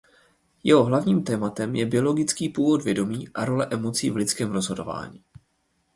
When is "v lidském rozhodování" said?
4.09-5.23